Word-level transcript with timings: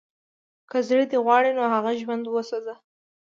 که 0.69 0.77
زړه 0.87 1.03
دې 1.11 1.17
غواړي 1.25 1.51
نو 1.57 1.63
هغه 1.73 1.91
ژوندی 2.01 2.29
وسوځوه 2.31 2.75